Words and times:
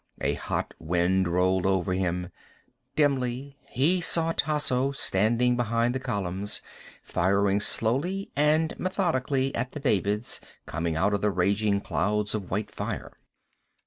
A 0.21 0.33
hot 0.33 0.73
wind 0.79 1.27
rolled 1.27 1.67
over 1.67 1.93
him. 1.93 2.29
Dimly 2.95 3.59
he 3.69 4.01
saw 4.01 4.31
Tasso 4.31 4.91
standing 4.91 5.55
behind 5.55 5.93
the 5.93 5.99
columns, 5.99 6.59
firing 7.03 7.59
slowly 7.59 8.31
and 8.35 8.73
methodically 8.79 9.53
at 9.53 9.73
the 9.73 9.79
Davids 9.79 10.41
coming 10.65 10.95
out 10.95 11.13
of 11.13 11.21
the 11.21 11.29
raging 11.29 11.81
clouds 11.81 12.33
of 12.33 12.49
white 12.49 12.71
fire. 12.71 13.13